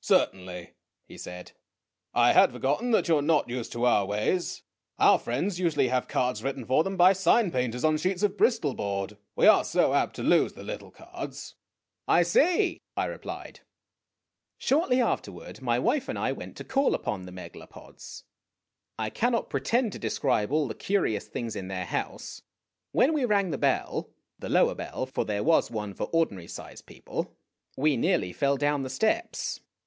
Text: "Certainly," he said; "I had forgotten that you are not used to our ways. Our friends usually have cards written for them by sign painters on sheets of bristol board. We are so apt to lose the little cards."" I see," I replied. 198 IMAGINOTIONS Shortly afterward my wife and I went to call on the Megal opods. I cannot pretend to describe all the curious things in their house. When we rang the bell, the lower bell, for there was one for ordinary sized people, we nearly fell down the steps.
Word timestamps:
"Certainly," 0.20 0.72
he 1.06 1.18
said; 1.18 1.52
"I 2.14 2.32
had 2.32 2.52
forgotten 2.52 2.90
that 2.92 3.06
you 3.06 3.18
are 3.18 3.22
not 3.22 3.50
used 3.50 3.70
to 3.72 3.84
our 3.84 4.06
ways. 4.06 4.62
Our 4.98 5.18
friends 5.18 5.60
usually 5.60 5.88
have 5.88 6.08
cards 6.08 6.42
written 6.42 6.64
for 6.64 6.82
them 6.82 6.96
by 6.96 7.12
sign 7.12 7.50
painters 7.52 7.84
on 7.84 7.98
sheets 7.98 8.22
of 8.22 8.36
bristol 8.38 8.72
board. 8.74 9.18
We 9.36 9.46
are 9.46 9.62
so 9.62 9.92
apt 9.92 10.16
to 10.16 10.22
lose 10.22 10.54
the 10.54 10.64
little 10.64 10.90
cards."" 10.90 11.54
I 12.08 12.22
see," 12.22 12.80
I 12.96 13.04
replied. 13.04 13.60
198 14.58 14.58
IMAGINOTIONS 14.58 14.58
Shortly 14.58 15.00
afterward 15.02 15.62
my 15.62 15.78
wife 15.78 16.08
and 16.08 16.18
I 16.18 16.32
went 16.32 16.56
to 16.56 16.64
call 16.64 16.96
on 16.96 17.26
the 17.26 17.30
Megal 17.32 17.62
opods. 17.68 18.22
I 18.98 19.10
cannot 19.10 19.50
pretend 19.50 19.92
to 19.92 19.98
describe 19.98 20.50
all 20.50 20.66
the 20.66 20.74
curious 20.74 21.28
things 21.28 21.54
in 21.54 21.68
their 21.68 21.84
house. 21.84 22.42
When 22.92 23.12
we 23.12 23.26
rang 23.26 23.50
the 23.50 23.58
bell, 23.58 24.08
the 24.38 24.48
lower 24.48 24.74
bell, 24.74 25.04
for 25.04 25.26
there 25.26 25.44
was 25.44 25.70
one 25.70 25.92
for 25.92 26.04
ordinary 26.04 26.48
sized 26.48 26.86
people, 26.86 27.36
we 27.76 27.98
nearly 27.98 28.32
fell 28.32 28.56
down 28.56 28.82
the 28.82 28.90
steps. 28.90 29.60